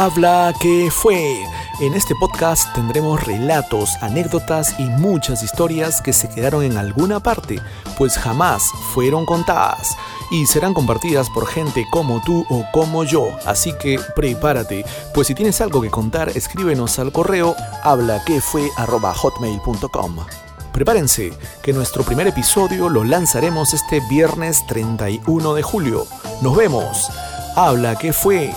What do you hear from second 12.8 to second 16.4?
yo. Así que prepárate, pues si tienes algo que contar,